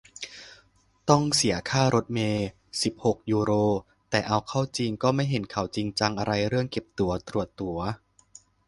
[1.09, 2.47] ต้องเสียค่ารถเมล์
[2.83, 3.51] สิบหก ยูโร
[4.09, 7.79] แต่เอาเข้าจริงก็ไม่เห็นเขาจริงจังอะไรเรื่องเก็บตั๋ว ตรวจตั๋ว